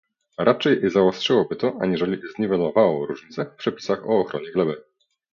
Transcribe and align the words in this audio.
Raczej 0.37 0.89
zaostrzyłoby 0.89 1.55
to, 1.55 1.77
aniżeli 1.81 2.21
zniwelowało 2.35 3.05
różnice 3.05 3.45
w 3.45 3.55
przepisach 3.55 3.99
o 4.09 4.19
ochronie 4.19 4.51
gleby 4.51 4.83